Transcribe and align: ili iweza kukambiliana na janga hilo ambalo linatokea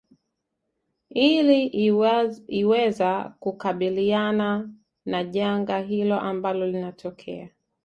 ili 1.09 1.65
iweza 2.51 3.33
kukambiliana 3.39 4.69
na 5.05 5.23
janga 5.23 5.79
hilo 5.79 6.19
ambalo 6.19 6.67
linatokea 6.67 7.49